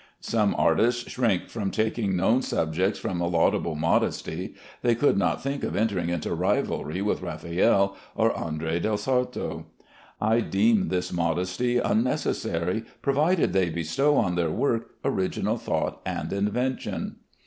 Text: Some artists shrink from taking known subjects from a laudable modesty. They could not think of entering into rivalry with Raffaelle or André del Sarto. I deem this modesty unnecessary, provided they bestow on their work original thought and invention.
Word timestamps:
Some 0.21 0.55
artists 0.57 1.11
shrink 1.11 1.47
from 1.47 1.69
taking 1.69 2.15
known 2.15 2.41
subjects 2.41 2.97
from 2.97 3.21
a 3.21 3.27
laudable 3.27 3.75
modesty. 3.75 4.55
They 4.81 4.95
could 4.95 5.15
not 5.15 5.43
think 5.43 5.63
of 5.63 5.75
entering 5.75 6.09
into 6.09 6.33
rivalry 6.33 7.03
with 7.03 7.21
Raffaelle 7.21 7.95
or 8.15 8.33
André 8.33 8.81
del 8.81 8.97
Sarto. 8.97 9.67
I 10.19 10.39
deem 10.39 10.87
this 10.87 11.13
modesty 11.13 11.77
unnecessary, 11.77 12.83
provided 13.03 13.53
they 13.53 13.69
bestow 13.69 14.15
on 14.15 14.33
their 14.33 14.49
work 14.49 14.95
original 15.05 15.57
thought 15.59 16.01
and 16.03 16.33
invention. 16.33 17.17